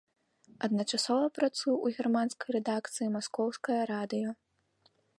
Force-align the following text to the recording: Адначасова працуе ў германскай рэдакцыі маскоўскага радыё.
Адначасова 0.67 1.27
працуе 1.37 1.75
ў 1.85 1.99
германскай 1.99 2.49
рэдакцыі 2.57 3.13
маскоўскага 3.19 3.81
радыё. 3.97 4.29